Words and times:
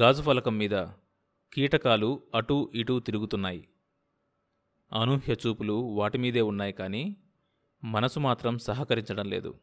గాజు 0.00 0.22
ఫలకం 0.22 0.58
మీద 0.58 0.70
కీటకాలు 1.52 2.22
అటూ 2.34 2.70
ఇటూ 2.74 3.00
తిరుగుతున్నాయి. 3.00 3.68
అనూహ్య 4.92 5.36
చూపులు 5.46 5.72
వాటిమీదే 5.72 6.40
ఉన్నాయి 6.40 6.72
కానీ 6.72 7.16
మనసు 7.84 8.20
మాత్రం 8.20 8.58
సహకరించడం 8.58 9.26
లేదు. 9.26 9.54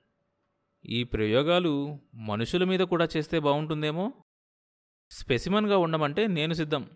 ఈ 0.85 1.03
ప్రయోగాలు 1.03 1.99
మనుషుల 2.15 2.63
మీద 2.63 2.79
కూడా 2.79 3.07
చేస్తే 3.17 3.39
బాగుంటుందేమో? 3.39 4.13
స్పెసిమన్గా 5.09 5.77
ఉండమంటే 5.77 6.27
నేను 6.27 6.53
సిద్ధం. 6.53 6.89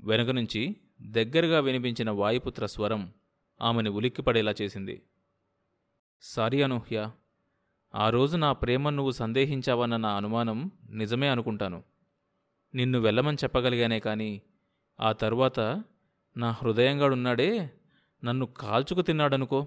వెనుక 0.00 0.30
నుంచి 0.30 0.76
దగ్గరగా 1.02 1.60
వినిపించిన 1.60 2.10
వాయుపుత్ర 2.10 2.66
స్వరం 2.66 3.12
ఆమెను 3.62 3.90
ఉలిక్కిపడేలా 3.90 4.54
చేసింది. 4.62 5.02
సారీ 6.20 6.62
అనూహ్య 6.62 7.10
ఆ 7.94 8.10
రోజు 8.10 8.36
నా 8.36 8.52
ప్రేమ 8.52 8.90
నువ్వు 8.90 9.10
సందేహించావన్న 9.10 9.96
నా 9.96 10.16
అనుమానం 10.16 10.70
నిజమే 10.90 11.28
అనుకుంటాను. 11.28 11.93
నిన్ను 12.74 12.98
వెళ్ళమని 12.98 13.36
చెప్పగలిగానే 13.42 14.00
కానీ 14.00 14.42
ఆ 15.00 15.12
తరువాత 15.12 15.60
నా 16.36 16.50
హృదయంగాడున్నాడే 16.50 17.70
నన్ను 18.24 18.46
కాల్చుకు 18.46 19.02
తిన్నాడనుకో. 19.02 19.66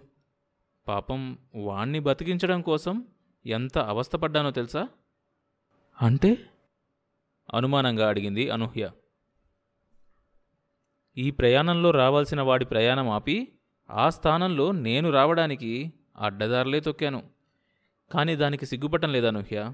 పాపం 0.87 1.37
వాణ్ణి 1.55 1.99
బతికించడం 1.99 2.61
కోసం 2.61 3.07
ఎంత 3.45 3.77
అవస్థపడ్డానో 3.77 4.51
తెలుసా? 4.51 4.87
అంటే? 6.01 6.49
అనుమానంగా 7.53 8.09
అడిగింది 8.09 8.49
అనూహ్య. 8.49 8.91
ఈ 11.17 11.31
ప్రయాణంలో 11.31 11.91
రావాల్సిన 11.91 12.41
వాడి 12.41 12.65
ప్రయాణం 12.65 13.09
ఆపి 13.09 13.59
ఆ 13.89 14.09
స్థానంలో 14.09 14.71
నేను 14.71 15.09
రావడానికి 15.09 15.93
అడ్డదారులే 16.17 16.79
తొక్కాను. 16.79 17.23
కానీ 18.11 18.35
దానికి 18.35 18.65
సిగ్గుపట్టం 18.65 19.11
లేదా 19.11 19.27
అనూహ్య. 19.27 19.73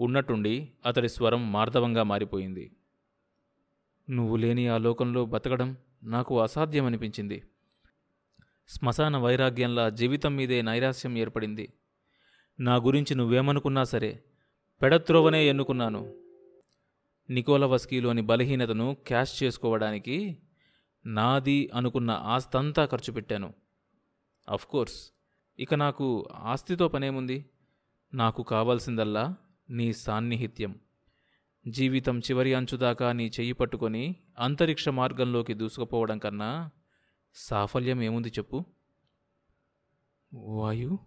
ఉన్నట్టుండి 0.00 0.72
అతడి 0.86 1.08
స్వరం 1.08 1.52
మార్దవంగా 1.52 2.02
మారిపోయింది. 2.02 2.76
నువ్వు 4.10 4.36
లేని 4.36 4.68
ఆ 4.68 4.78
లోకంలో 4.78 5.24
బతకడం 5.24 5.76
నాకు 6.02 6.40
అసాధ్యమనిపించింది. 6.40 7.42
శ్మశాన 8.68 9.16
వైరాగ్యంలా 9.16 9.88
జీవితం 9.90 10.36
మీదే 10.36 10.62
నైరాస్యం 10.62 11.18
ఏర్పడింది. 11.18 11.72
నా 12.60 12.76
గురించి 12.76 13.14
నువ్వేమనుకున్నా 13.14 13.84
సరే 13.84 14.24
పెడత్రోవనే 14.82 15.48
ఎన్నుకున్నాను. 15.48 16.14
నికోలవస్కీలోని 17.30 18.22
బలహీనతను 18.22 18.96
క్యాష్ 19.06 19.42
చేసుకోవడానికి 19.42 20.38
నాది 21.06 21.70
అనుకున్న 21.74 22.10
ఆస్తంతా 22.10 22.84
ఖర్చు 22.84 23.12
పెట్టాను. 23.12 23.54
అఫ్కోర్స్ 24.48 25.12
ఇక 25.58 25.74
నాకు 25.74 26.28
ఆస్తితో 26.34 26.88
పనేముంది? 26.88 27.50
నాకు 28.14 28.42
కావాల్సిందల్లా 28.42 29.36
నీ 29.70 29.92
సాన్నిహిత్యం. 29.92 30.80
జీవితం 31.68 32.18
చివరి 32.18 32.54
అంచుదాకా 32.54 33.12
నీ 33.12 33.26
చెయ్యి 33.26 33.52
పట్టుకొని 33.52 34.16
అంతరిక్ష 34.38 34.88
మార్గంలోకి 34.88 35.54
దూసుకుపోవడం 35.54 36.18
కన్నా 36.18 36.70
సాఫల్యం 37.34 38.02
ఏముంది 38.02 38.28
చెప్పు. 38.28 38.64
వాయు? 40.34 40.98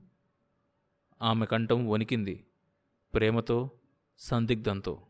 ఆమె 1.21 1.45
కంఠం 1.45 1.89
వణికింది 1.89 2.45
ప్రేమతో 3.13 3.71
సందిగ్ధంతో. 4.17 5.07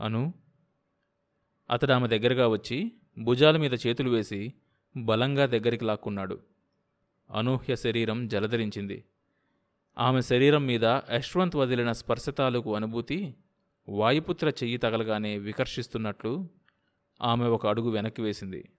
అను? 0.00 0.34
అతడు 1.70 1.92
ఆమె 1.92 2.08
దగ్గరగా 2.08 2.48
వచ్చి 2.48 2.92
భుజాల 3.18 3.56
మీద 3.56 3.72
చేతులు 3.74 4.10
వేసి 4.10 4.54
బలంగా 4.96 5.46
దగ్గరికి 5.46 5.84
లాక్కున్నాడు. 5.84 6.40
అనూహ్య 7.30 7.76
శరీరం 7.76 8.28
జలధరించింది. 8.28 9.04
ఆమె 9.98 10.22
శరీరం 10.22 10.66
మీద 10.66 10.84
యశ్వంత్ 10.84 11.56
వదిలిన 11.56 11.92
స్పర్శ 11.92 12.28
తాలూకు 12.28 12.76
అనుభూతి 12.76 13.36
వాయుపుత్ర 13.88 14.48
చెయ్యి 14.48 14.76
తగలగానే 14.76 15.38
వికర్షిస్తున్నట్లు 15.38 16.48
ఆమె 17.22 17.46
ఒక 17.46 17.66
అడుగు 17.66 17.90
వెనక్కి 17.90 18.22
వేసింది. 18.22 18.70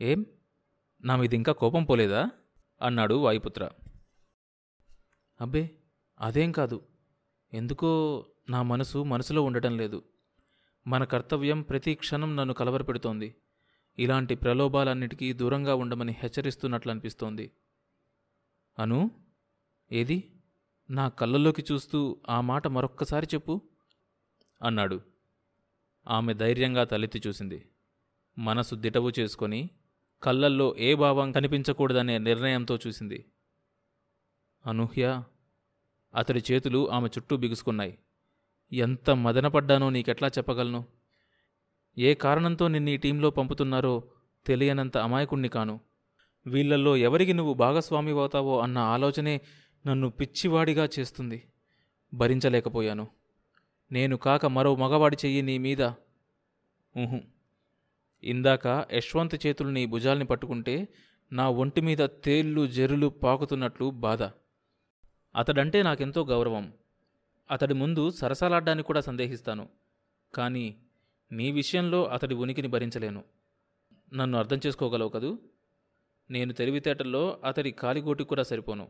ఏం? 0.00 0.26
నా 1.04 1.16
మీద 1.16 1.34
ఇంకా 1.34 1.52
కోపం 1.52 1.84
పోలేదా? 1.84 2.30
అన్నాడు 2.82 3.14
వాయుపుత్ర. 3.14 3.70
అబ్బే 5.40 5.70
అదేం 6.20 6.52
కాదు. 6.52 6.86
ఎందుకో 7.52 8.24
నా 8.50 8.62
మనసు 8.62 9.02
మనసులో 9.02 9.42
ఉండటం 9.42 9.76
లేదు. 9.76 10.02
మన 10.86 11.04
కర్తవ్యం 11.04 11.62
ప్రతి 11.62 11.94
క్షణం 11.94 12.36
నన్ను 12.36 12.54
కలవరపెడుతోంది. 12.54 13.34
ఇలాంటి 13.98 14.34
ప్రలోభాలన్నిటికీ 14.34 15.32
దూరంగా 15.32 15.74
ఉండమని 15.74 16.12
హెచ్చరిస్తున్నట్లు 16.12 16.90
అనిపిస్తోంది 16.92 17.52
అను? 18.78 19.10
ఏది? 19.92 20.32
నా 20.90 21.08
కళ్ళల్లోకి 21.08 21.64
చూస్తూ 21.72 22.20
ఆ 22.28 22.40
మాట 22.40 22.66
మరొక్కసారి 22.66 23.26
చెప్పు 23.34 23.60
అన్నాడు. 24.62 25.00
ఆమె 26.08 26.34
ధైర్యంగా 26.34 26.84
తలెత్తి 26.84 27.22
చూసింది. 27.26 27.68
మనసు 28.38 28.74
దిటవు 28.74 29.12
చేసుకొని 29.18 29.70
కళ్ళల్లో 30.22 30.76
ఏ 30.78 30.94
భావం 30.94 31.32
కనిపించకూడదనే 31.32 32.18
నిర్ణయంతో 32.18 32.78
చూసింది. 32.86 33.24
అనూహ్య 34.66 35.22
అతడి 36.14 36.42
చేతులు 36.52 36.90
ఆమె 36.90 37.08
చుట్టూ 37.08 37.36
బిగుసుకున్నాయి. 37.36 37.98
ఎంత 38.72 39.10
మదనపడ్డానో 39.10 39.90
నీకెట్లా 39.90 40.28
చెప్పగలను? 40.28 40.84
ఏ 41.98 42.14
కారణంతో 42.14 42.68
నిన్ను 42.68 42.90
ఈ 42.90 42.96
టీంలో 42.96 43.30
పంపుతున్నారో 43.30 44.02
తెలియనంత 44.46 44.98
అమాయకుణ్ణి 44.98 45.48
కాను. 45.48 45.80
వీళ్ళల్లో 46.46 46.96
ఎవరికి 46.96 47.32
నువ్వు 47.32 47.54
భాగస్వామి 47.54 48.10
అవుతావో 48.10 48.60
అన్న 48.60 48.78
ఆలోచనే 48.78 49.40
నన్ను 49.86 50.10
పిచ్చివాడిగా 50.10 50.88
చేస్తుంది. 50.98 51.42
భరించలేకపోయాను. 52.14 53.06
నేను 53.92 54.16
కాక 54.16 54.46
మరో 54.46 54.76
మగవాడి 54.76 55.16
చెయ్యి 55.24 55.42
నీ 55.42 55.58
మీద. 55.58 55.82
ఊహు 56.98 57.20
ఇందాక 58.24 58.86
యశ్వంత్ 58.92 59.46
చేతులు 59.46 59.68
నీ 59.68 59.86
భుజాల్ని 59.86 60.24
పట్టుకుంటే 60.24 60.88
నా 61.32 61.48
ఒంటి 61.48 61.80
మీద 61.80 61.98
తేళ్ళు 61.98 62.66
జెరులు 62.66 63.06
పాకుతున్నట్లు 63.06 63.90
బాధ. 63.90 64.22
అతడంటే 65.36 65.82
నాకెంతో 65.82 66.24
గౌరవం. 66.24 66.72
అతడి 67.50 67.74
ముందు 67.74 68.10
సరసాలాడ్డానికి 68.10 68.86
కూడా 68.86 69.00
సందేహిస్తాను. 69.00 69.68
కానీ 70.34 70.76
నీ 71.32 71.50
విషయంలో 71.50 72.04
అతడి 72.04 72.34
ఉనికిని 72.34 72.68
భరించలేను. 72.68 73.24
నన్ను 74.14 74.38
అర్థం 74.38 74.60
చేసుకోగలవు 74.66 75.08
కదూ? 75.08 75.38
నేను 76.30 76.52
తెలివితేటల్లో 76.52 77.40
అతడి 77.44 77.70
కాలిగోటికి 77.70 78.28
కూడా 78.28 78.42
సరిపోను. 78.42 78.88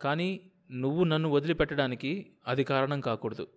కానీ 0.00 0.50
నువ్వు 0.70 1.04
నన్ను 1.04 1.28
వదిలిపెట్టడానికి 1.28 2.36
అది 2.46 2.64
కారణం 2.64 3.00
కాకూడదు. 3.00 3.48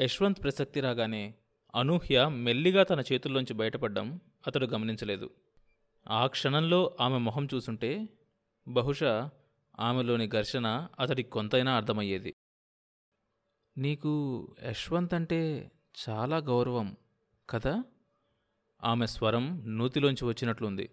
యశ్వంత్ 0.00 0.42
ప్రసక్తి 0.42 0.80
రాగానే 0.80 1.34
అనూహ్య 1.74 2.28
మెల్లిగా 2.28 2.82
తన 2.82 3.02
చేతుల్లోంచి 3.12 3.54
బయటపడ్డం 3.54 4.20
అతడు 4.46 4.66
గమనించలేదు. 4.66 5.30
ఆ 6.08 6.26
క్షణంలో 6.26 6.96
ఆమె 7.00 7.18
మొహం 7.18 7.48
చూసుంటే 7.54 8.08
బహుశా 8.68 9.30
ఆమెలోని 9.80 10.28
ఘర్షణ 10.28 10.88
అతడికి 11.00 11.30
కొంతైనా 11.30 11.76
అర్థమయ్యేది. 11.76 12.34
నీకు 13.78 14.46
యశ్వంత్ 14.62 15.14
అంటే 15.14 15.70
చాలా 16.08 16.36
గౌరవం 16.36 16.96
కదా? 17.50 17.84
ఆమె 18.84 19.06
స్వరం 19.06 19.78
నూతిలోంచి 19.78 20.24
వచ్చినట్లుంది. 20.24 20.90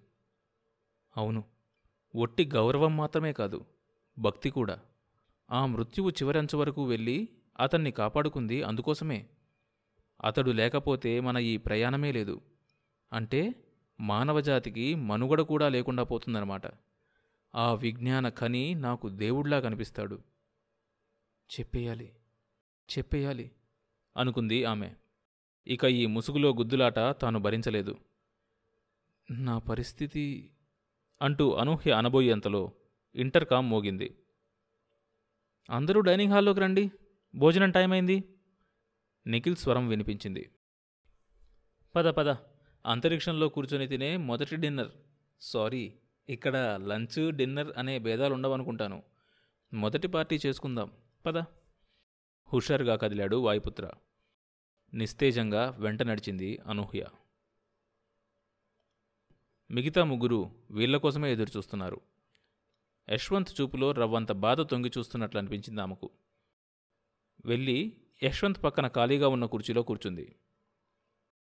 అవును 1.18 1.44
ఒట్టి 2.16 2.46
గౌరవం 2.46 2.98
మాత్రమే 2.98 3.34
కాదు. 3.34 3.66
భక్తి 4.20 4.50
కూడా. 4.50 4.80
ఆ 5.52 5.66
మృత్యువు 5.66 6.10
చివరంచ 6.10 6.56
వరకు 6.56 6.86
వెళ్ళి 6.86 7.30
అతన్ని 7.60 7.92
కాపాడుకుంది 7.92 8.64
అందుకోసమే. 8.64 9.30
అతడు 10.24 10.52
లేకపోతే 10.52 11.20
మన 11.20 11.38
ఈ 11.38 11.58
ప్రయాణమే 11.58 12.12
లేదు. 12.12 12.42
అంటే 13.14 13.56
మానవజాతికి 14.00 14.96
మనుగడ 14.96 15.42
కూడా 15.42 15.70
లేకుండా 15.70 16.04
పోతుందన్నమాట. 16.04 16.62
ఆ 17.56 17.74
విజ్ఞాన 17.74 18.30
ఖని 18.30 18.74
నాకు 18.74 19.10
దేవుడ్లా 19.10 19.60
కనిపిస్తాడు. 19.60 20.22
చెప్పేయాలి 21.60 22.14
చెప్పేయాలి 22.98 23.52
అనుకుంది 24.18 24.66
ఆమె. 24.66 24.92
ఇక 25.68 25.84
ఈ 25.84 26.06
ముసుగులో 26.06 26.54
గుద్దులాట 26.54 26.96
తాను 26.96 27.40
భరించలేదు. 27.40 27.98
నా 29.32 29.60
పరిస్థితి 29.60 30.52
అంటూ 31.22 31.52
అనూహ్య 31.52 31.92
అనబోయేంతలో 31.92 32.72
ఇంటర్కామ్ 33.16 33.70
మోగింది. 33.70 34.18
అందరూ 35.70 36.02
డైనింగ్ 36.02 36.34
హాల్లోకి 36.34 36.60
రండి. 36.60 36.92
భోజనం 37.36 37.72
టైం 37.72 37.92
అయింది 37.92 38.24
నిఖిల్ 39.28 39.56
స్వరం 39.56 39.88
వినిపించింది. 39.88 40.50
పద 41.96 42.08
పద. 42.08 42.36
అంతరిక్షంలో 42.86 43.50
కూర్చొని 43.50 43.88
తినే 43.88 44.18
మొదటి 44.18 44.56
డిన్నర్. 44.56 44.92
సారీ 45.42 46.00
ఇక్కడ 46.30 46.58
లంచ్ 46.84 47.32
డిన్నర్ 47.32 47.74
అనే 47.78 48.00
భేదాలు 48.00 48.34
ఉండవనుకుంటాను. 48.34 49.04
మొదటి 49.74 50.08
పార్టీ 50.08 50.40
చేసుకుందాం. 50.46 50.92
పద. 51.26 51.38
హుషారుగా 52.54 52.96
కదిలాడు 52.96 53.36
వాయుపుత్ర. 53.36 53.92
నిస్తేజంగా 54.94 55.70
వెంట 55.70 56.02
నడిచింది 56.02 56.60
అనూహ్య. 56.68 57.06
మిగతా 59.72 60.04
ముగ్గురు 60.04 60.52
వీళ్ళ 60.72 60.98
కోసమే 60.98 61.34
ఎదురుచూస్తున్నారు. 61.34 62.02
యశ్వంత్ 63.12 63.62
చూపులో 63.62 63.92
రవ్వంత 63.92 64.32
బాధ 64.32 64.62
తొంగి 64.62 64.92
చూస్తున్నట్లు 64.98 65.38
అనిపించింది 65.38 65.82
ఆమెకు. 65.82 66.10
వెళ్ళి 67.46 67.98
యశ్వంత్ 68.24 68.64
పక్కన 68.64 68.88
ఖాళీగా 68.88 69.28
ఉన్న 69.28 69.46
కుర్చీలో 69.46 69.84
కూర్చుంది. 69.84 70.36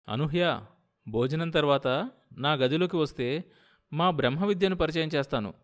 అనూహ్య 0.09 0.65
భోజనం 1.09 1.51
తర్వాత 1.51 2.11
నా 2.37 2.53
గదిలోకి 2.53 2.97
వస్తే 2.97 3.45
మా 3.93 4.11
బ్రహ్మ 4.11 4.47
విద్యను 4.47 4.77
పరిచయం 4.77 5.11
చేస్తాను. 5.15 5.55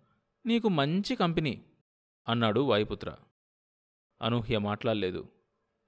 నీకు 0.46 0.68
మంచి 0.68 1.16
కంపెనీ 1.16 1.64
అన్నాడు 2.28 2.60
వాయుపుత్ర. 2.60 3.16
అనూహ్య 4.22 4.58
మాట్లాడలేదు. 4.58 5.28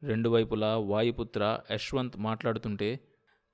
రెండు 0.02 0.30
వైపులా 0.30 0.76
వాయుపుత్ర 0.76 1.60
యశ్వంత్ 1.70 2.18
మాట్లాడుతుంటే 2.18 3.00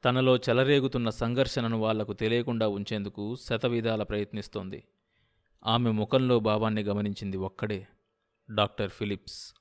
తనలో 0.05 0.37
చెలరేగుతున్న 0.37 1.11
సంఘర్షణను 1.11 1.79
వాళ్ళకు 1.79 2.12
తెలియకుండా 2.12 2.69
ఉంచేందుకు 2.69 3.37
శతవిధాల 3.37 4.02
ప్రయత్నిస్తోంది. 4.02 4.85
ఆమె 5.64 5.91
ముఖంలో 5.91 6.41
భావాన్ని 6.41 6.82
గమనించింది 6.82 7.37
ఒక్కడే 7.37 7.88
డాక్టర్ 8.55 8.91
ఫిలిప్స్. 8.91 9.55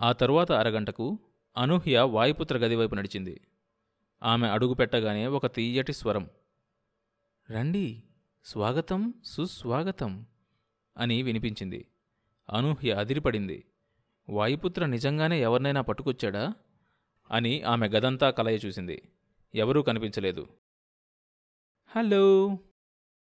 ఆ 0.00 0.12
తరువాత 0.12 0.52
అరగంటకు 0.52 1.18
అనూహ్య 1.56 2.00
వాయుపుత్ర 2.00 2.58
గదివైపు 2.58 2.94
నడిచింది. 2.94 3.40
ఆమె 4.22 4.48
అడుగు 4.48 4.74
పెట్టగానే 4.74 5.26
ఒక 5.26 5.54
తీయటి 5.54 5.92
స్వరం 5.92 6.30
రండి 7.50 8.02
స్వాగతం 8.44 9.14
సుస్వాగతం 9.24 10.26
అని 10.98 11.22
వినిపించింది. 11.22 11.88
అనూహ్య 12.50 12.92
అదిరిపడింది 12.92 13.64
వాయుపుత్ర 14.28 14.86
నిజంగానే 14.86 15.42
ఎవరినైనా 15.42 15.80
పట్టుకొచ్చాడా? 15.80 16.54
అని 17.30 17.62
ఆమె 17.62 17.88
గదంతా 17.88 18.30
కలయ 18.30 18.56
చూసింది 18.56 19.02
ఎవరూ 19.54 19.82
కనిపించలేదు. 19.82 20.46
హలో 21.86 22.58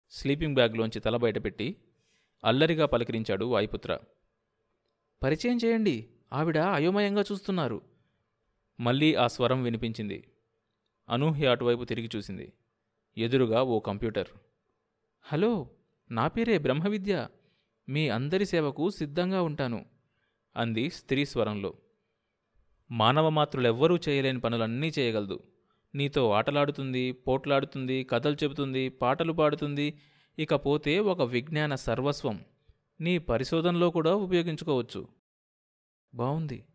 స్లీపింగ్ 0.09 0.55
బ్యాగ్లోంచి 0.55 0.99
తల 0.99 1.17
బయటపెట్టి 1.17 1.77
అల్లరిగా 2.43 2.85
పలకరించాడు 2.85 3.45
వాయుపుత్ర. 3.45 3.99
పరిచయం 5.23 5.57
చేయండి 5.65 6.09
ఆవిడ 6.33 6.57
అయోమయంగా 6.57 7.23
చూస్తున్నారు. 7.31 7.81
మళ్ళీ 8.79 9.15
ఆ 9.15 9.27
స్వరం 9.27 9.63
వినిపించింది. 9.63 10.31
అనూహ్య 11.09 11.47
అటువైపు 11.47 11.83
తిరిగి 11.83 12.09
చూసింది. 12.15 12.53
ఎదురుగా 13.17 13.63
ఓ 13.63 13.79
కంప్యూటర్. 13.79 14.27
హలో 15.21 15.69
నా 16.11 16.27
పేరే 16.27 16.57
బ్రహ్మవిద్య. 16.57 17.27
మీ 17.89 18.09
అందరి 18.09 18.45
సేవకు 18.45 18.89
సిద్ధంగా 18.89 19.41
ఉంటాను 19.41 19.85
అంది 20.55 20.89
స్త్రీ 20.89 21.25
స్వరంలో. 21.25 21.73
మానవ 22.91 23.29
మాతృలెవ్వరూ 23.29 23.97
చేయలేని 24.09 24.39
పనులన్నీ 24.39 24.91
చేయగలదు. 24.99 25.43
నీతో 25.95 26.31
ఆటలాడుతుంది 26.31 27.11
పోట్లాడుతుంది 27.11 28.03
కథలు 28.03 28.35
చెబుతుంది 28.43 28.89
పాటలు 28.89 29.33
పాడుతుంది. 29.33 29.99
ఇకపోతే 30.39 30.99
ఒక 30.99 31.21
విజ్ఞాన 31.21 31.75
సర్వస్వం 31.75 32.45
నీ 33.01 33.17
పరిశోధనలో 33.17 33.89
కూడా 33.89 34.15
ఉపయోగించుకోవచ్చు. 34.15 35.07
బావుంది. 36.15 36.65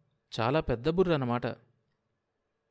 చాలా 0.40 0.60
పెద్ద 0.60 0.88
బుర్ర 0.88 1.12
అన్నమాట. 1.12 1.46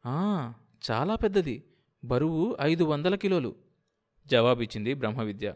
"ఆ, 0.05 0.53
చాలా 0.91 1.15
పెద్దది. 1.15 1.63
బరువు 2.03 2.57
ఐదు 2.61 2.83
వందల 2.83 3.15
కిలోలు. 3.15 3.55
జవాబిచ్చింది 4.27 4.93
బ్రహ్మవిద్య. 4.93 5.53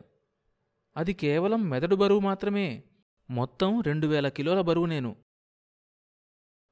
అది 0.97 1.13
కేవలం 1.13 1.69
మెదడు 1.69 1.95
బరువు 1.95 2.19
మాత్రమే. 2.19 2.83
మొత్తం 3.29 3.81
రెండు 3.81 4.07
వేల 4.07 4.27
కిలోల 4.27 4.61
బరువు 4.61 4.85
నేను. 4.85 5.15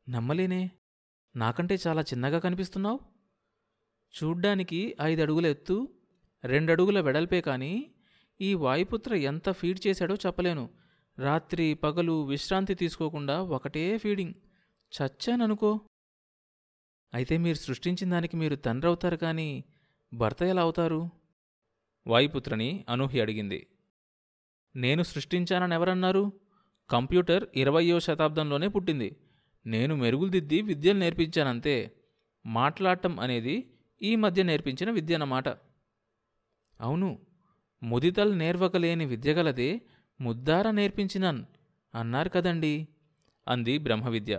నమ్మలేనే. 0.09 0.71
నాకంటే 1.35 1.77
చాలా 1.87 2.01
చిన్నగా 2.01 2.39
కనిపిస్తున్నావు? 2.39 3.10
చూడ్డానికి 4.23 4.95
ఐదు 5.01 5.21
అడుగుల 5.21 5.45
ఎత్తు 5.45 5.89
రెండడుగుల 6.43 6.99
వెడల్పే 6.99 7.41
కానీ 7.41 7.91
ఈ 8.41 8.53
వాయుపుత్ర 8.53 9.15
ఎంత 9.15 9.51
ఫీడ్ 9.51 9.87
చేశాడో 9.87 10.15
చెప్పలేను. 10.15 10.69
రాత్రి 11.19 11.73
పగలు 11.73 12.23
విశ్రాంతి 12.23 12.73
తీసుకోకుండా 12.73 13.41
ఒకటే 13.41 13.97
ఫీడింగ్. 13.97 14.33
చచ్చాననుకో. 15.01 15.79
అయితే 17.13 17.37
మీరు 17.37 17.57
సృష్టించిన 17.57 18.11
దానికి 18.11 18.37
మీరు 18.37 18.55
తండ్రి 18.55 18.87
అవుతారు 18.87 19.15
కానీ 19.15 19.63
భర్త 20.13 20.43
ఎలా 20.43 20.61
అవుతారు? 20.61 21.09
వాయుపుత్రని 22.07 22.85
అనూహ్య 22.89 23.21
అడిగింది. 23.21 23.67
నేను 24.75 25.03
సృష్టించానని 25.03 25.73
ఎవరన్నారు? 25.73 26.33
కంప్యూటర్ 26.89 27.45
ఇరవయో 27.55 27.99
శతాబ్దంలోనే 27.99 28.67
పుట్టింది. 28.67 29.17
నేను 29.65 29.95
మెరుగులు 29.95 30.29
దిద్ది 30.29 30.61
విద్యలు 30.61 30.99
నేర్పించానంతే. 30.99 31.95
మాట్లాడటం 32.45 33.19
అనేది 33.19 33.70
ఈ 34.03 34.15
మధ్య 34.15 34.43
నేర్పించిన 34.43 34.91
విద్య 34.91 35.13
అన్నమాట. 35.13 35.47
అవును 36.81 37.19
ముదితల్ 37.83 38.39
నేర్వకలేని 38.39 39.05
విద్యగలదే 39.05 39.81
ముద్దార 40.21 40.71
నేర్పించినన్ 40.71 41.45
అన్నారు 41.95 42.29
కదండి. 42.29 42.87
అంది 43.47 43.77
బ్రహ్మవిద్య. 43.77 44.37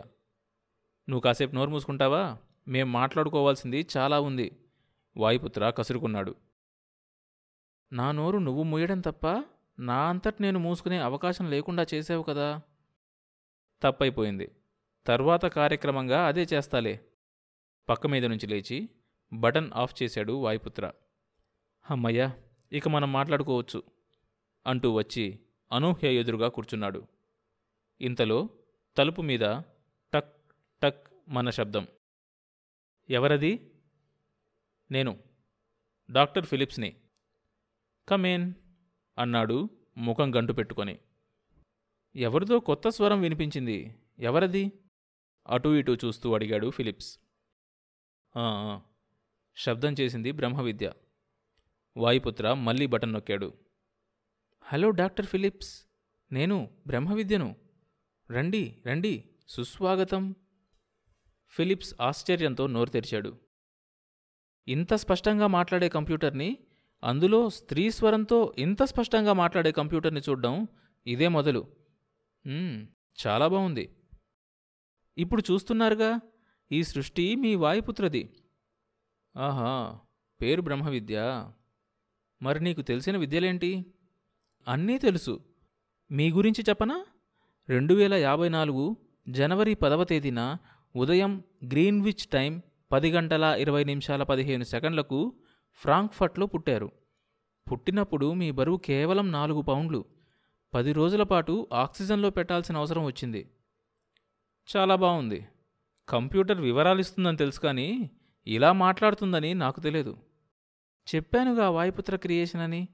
నువ్వు 1.08 1.20
కాసేపు 1.20 1.54
నోరు 1.54 1.70
మూసుకుంటావా? 1.70 2.38
మేం 2.68 2.92
మాట్లాడుకోవాల్సింది 2.92 3.86
చాలా 3.96 4.20
ఉంది. 4.20 4.64
వాయుపుత్ర 5.16 5.70
కసురుకున్నాడు. 5.70 6.34
నా 7.92 8.12
నోరు 8.12 8.38
నువ్వు 8.38 8.62
మూయడం 8.62 9.00
తప్ప 9.00 9.44
నా 9.78 10.08
అంతటి 10.08 10.42
నేను 10.42 10.58
మూసుకునే 10.58 10.98
అవకాశం 10.98 11.50
లేకుండా 11.50 11.86
చేసావు 11.94 12.22
కదా. 12.22 12.60
తప్పైపోయింది. 13.82 14.50
తర్వాత 15.06 15.44
కార్యక్రమంగా 15.44 16.26
అదే 16.26 16.42
చేస్తాలే. 16.42 17.00
పక్క 17.88 18.06
మీద 18.06 18.24
నుంచి 18.24 18.46
లేచి 18.46 18.88
బటన్ 19.32 19.70
ఆఫ్ 19.74 20.02
చేశాడు 20.02 20.32
వాయుపుత్ర. 20.32 20.92
అమ్మయ్యా 21.90 22.42
ఇక 22.72 22.88
మనం 22.88 23.12
మాట్లాడుకోవచ్చు 23.12 23.82
అంటూ 24.66 24.92
వచ్చి 24.92 25.40
అనూహ్య 25.72 26.14
ఎదురుగా 26.14 26.48
కూర్చున్నాడు. 26.48 27.06
ఇంతలో 28.00 28.48
తలుపు 28.96 29.22
మీద 29.22 29.40
టక్ 30.12 30.52
టక్ 30.82 31.08
మన 31.28 31.50
శబ్దం. 31.50 31.88
ఎవరది? 33.10 33.74
నేను 34.90 35.22
డాక్టర్ 36.10 36.46
ఫిలిప్స్ని. 36.46 37.00
కమేన్ 38.08 38.54
అన్నాడు 39.18 39.70
ముఖం 39.96 40.36
గంటు 40.36 40.52
పెట్టుకొని. 40.52 40.98
ఎవరిదో 42.16 42.60
కొత్త 42.60 42.88
స్వరం 42.88 43.20
వినిపించింది. 43.20 43.96
ఎవరది? 44.18 44.72
అటూ 45.46 45.74
ఇటూ 45.74 45.94
చూస్తూ 45.94 46.34
అడిగాడు 46.34 46.70
ఫిలిప్స్. 46.70 47.18
శబ్దం 49.56 49.94
చేసింది 50.00 50.32
బ్రహ్మవిద్య. 50.32 50.92
వాయుపుత్ర 51.96 52.52
మళ్ళీ 52.52 52.86
బటన్ 52.86 53.12
నొక్కాడు. 53.12 53.52
Hello 54.62 54.90
doctor 54.90 55.26
Philips. 55.26 55.84
నేను 56.32 56.70
బ్రహ్మవిద్యను. 56.86 57.56
రండి 58.30 58.82
రండి. 58.86 59.24
సుస్వాగతం. 59.48 60.34
ఫిలిప్స్ 61.48 61.94
ఆశ్చర్యంతో 62.00 62.66
నోరు 62.66 62.90
తెరిచాడు. 62.90 63.38
ఇంత 64.68 64.94
స్పష్టంగా 64.94 65.46
మాట్లాడే 65.46 65.88
కంప్యూటర్ని 65.88 66.58
అందులో 67.02 67.50
స్త్రీ 67.50 67.90
స్వరంతో 67.90 68.54
ఇంత 68.58 68.82
స్పష్టంగా 68.82 69.32
మాట్లాడే 69.32 69.72
కంప్యూటర్ని 69.72 70.20
చూడడం 70.28 70.68
ఇదే 71.06 71.28
మొదలు. 71.28 71.66
చాలా 73.26 73.48
బాగుంది 73.48 73.96
ఇప్పుడు 75.18 75.42
చూస్తున్నారుగా 75.50 76.20
ఈ 76.72 76.82
సృష్టి 76.82 77.34
మీ 77.36 77.54
వాయుపుత్రది. 77.54 78.22
ఆహా 79.36 79.98
పేరు 80.42 80.62
బ్రహ్మవిద్య 80.62 81.48
మరి 82.42 82.64
నీకు 82.64 82.82
తెలిసిన 82.82 83.16
విద్యలేంటి? 83.16 83.86
అన్నీ 84.68 84.98
తెలుసు. 84.98 85.40
మీ 86.10 86.30
గురించి 86.30 86.64
చెప్పనా? 86.68 87.06
రెండు 87.68 87.94
వేల 87.94 88.14
యాభై 88.14 88.48
నాలుగు 88.48 88.96
జనవరి 89.28 89.74
పదవ 89.74 90.04
తేదీన 90.04 90.56
ఉదయం 90.96 91.44
గ్రీన్విచ్ 91.64 92.26
టైం 92.26 92.62
పది 92.92 93.10
గంటల 93.10 93.42
ఇరవై 93.58 93.84
నిమిషాల 93.84 94.22
పదిహేను 94.22 94.64
సెకండ్లకు 94.64 95.32
ఫ్రాంక్ఫర్ట్లో 95.74 96.46
పుట్టారు. 96.46 96.92
పుట్టినప్పుడు 97.72 98.32
మీ 98.32 98.50
బరువు 98.50 98.76
కేవలం 98.76 99.32
నాలుగు 99.32 99.62
పౌండ్లు. 99.62 100.04
పది 100.74 100.92
రోజుల 100.92 101.22
పాటు 101.22 101.68
ఆక్సిజన్లో 101.72 102.30
పెట్టాల్సిన 102.30 102.76
అవసరం 102.76 103.04
వచ్చింది. 103.04 103.50
చాలా 104.76 104.96
బాగుంది 104.96 105.48
కంప్యూటర్ 106.08 106.60
వివరాలు 106.60 107.00
ఇస్తుందని 107.00 107.36
తెలుసు 107.36 107.60
కానీ 107.60 108.10
ఇలా 108.46 108.72
మాట్లాడుతుందని 108.72 109.54
నాకు 109.54 109.80
తెలియదు 109.80 110.16
చెప్పానుగా 111.14 111.70
వాయుపుత్ర 111.70 112.16
క్రియేషన్ 112.16 112.60
అని 112.60 112.88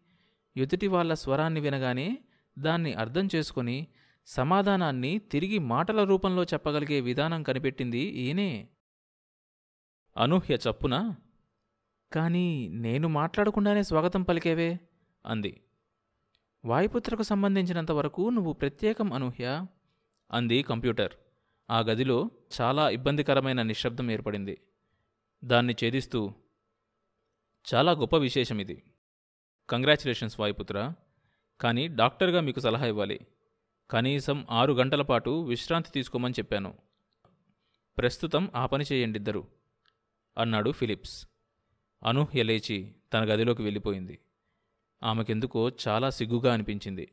ఎదుటి 0.57 0.87
వాళ్ళ 0.87 1.14
స్వరాన్ని 1.14 1.61
వినగానే 1.61 2.19
దాన్ని 2.59 2.95
అర్థం 2.95 3.28
చేసుకొని 3.35 3.87
సమాధానాన్ని 4.26 5.19
తిరిగి 5.19 5.59
మాటల 5.59 6.05
రూపంలో 6.05 6.45
చెప్పగలిగే 6.45 7.00
విధానం 7.00 7.43
కనిపెట్టింది 7.43 7.99
ఈయనే. 7.99 8.69
అనూహ్య 10.17 10.55
చప్పునా 10.55 11.17
కానీ 12.12 12.69
నేను 12.69 13.09
మాట్లాడకుండానే 13.09 13.83
స్వాగతం 13.83 14.23
పలికేవే? 14.23 14.81
అంది. 15.26 15.61
వాయుపుత్రకు 16.64 17.23
సంబంధించినంత 17.23 17.90
వరకు 17.90 18.31
నువ్వు 18.31 18.52
ప్రత్యేకం 18.52 19.12
అనూహ్య 19.12 19.67
అంది 20.33 20.62
కంప్యూటర్. 20.62 21.12
ఆ 21.71 21.81
గదిలో 21.81 22.31
చాలా 22.61 22.90
ఇబ్బందికరమైన 22.90 23.62
నిశ్శబ్దం 23.62 24.11
ఏర్పడింది. 24.11 24.59
దాన్ని 25.45 25.73
ఛేదిస్తూ 25.73 26.33
చాలా 27.75 27.92
గొప్ప 27.92 28.16
విశేషం 28.16 28.59
ఇది. 28.59 28.83
కంగ్రాచులేషన్స్ 29.71 30.40
వాయుపుత్ర. 30.40 30.92
కానీ 31.61 31.88
డాక్టర్గా 31.88 32.40
మీకు 32.40 32.61
సలహా 32.61 32.87
ఇవ్వాలి. 32.87 33.21
కనీసం 33.90 34.47
ఆరు 34.50 34.73
గంటల 34.73 35.02
పాటు 35.02 35.45
విశ్రాంతి 35.45 35.90
తీసుకోమని 35.90 36.35
చెప్పాను. 36.35 36.78
ప్రస్తుతం 37.99 38.50
ఆ 38.54 38.66
పని 38.66 38.85
చేయండి 38.92 39.18
ఇద్దరు 39.18 39.49
అన్నాడు 40.38 40.71
ఫిలిప్స్. 40.71 41.28
అనూహ్య 42.02 42.42
లేచి 42.42 42.95
తన 43.12 43.25
గదిలోకి 43.25 43.62
వెళ్ళిపోయింది. 43.62 44.18
ఆమెకెందుకో 45.02 45.71
చాలా 45.88 46.11
సిగ్గుగా 46.11 46.52
అనిపించింది. 46.52 47.12